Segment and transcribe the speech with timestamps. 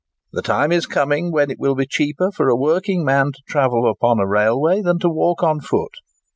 [0.31, 3.87] The time is coming when it will be cheaper for a working man to travel
[3.87, 5.93] upon a railway than to walk on foot.